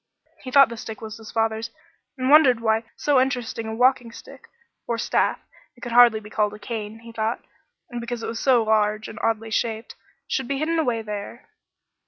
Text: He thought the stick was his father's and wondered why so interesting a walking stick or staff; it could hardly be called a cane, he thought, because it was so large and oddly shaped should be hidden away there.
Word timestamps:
He 0.41 0.49
thought 0.49 0.69
the 0.69 0.77
stick 0.77 0.99
was 0.99 1.17
his 1.17 1.31
father's 1.31 1.69
and 2.17 2.31
wondered 2.31 2.59
why 2.59 2.85
so 2.97 3.21
interesting 3.21 3.67
a 3.67 3.75
walking 3.75 4.11
stick 4.11 4.47
or 4.87 4.97
staff; 4.97 5.37
it 5.75 5.81
could 5.81 5.91
hardly 5.91 6.19
be 6.19 6.31
called 6.31 6.55
a 6.55 6.57
cane, 6.57 7.01
he 7.01 7.11
thought, 7.11 7.45
because 7.99 8.23
it 8.23 8.27
was 8.27 8.39
so 8.39 8.63
large 8.63 9.07
and 9.07 9.19
oddly 9.21 9.51
shaped 9.51 9.93
should 10.27 10.47
be 10.47 10.57
hidden 10.57 10.79
away 10.79 11.03
there. 11.03 11.49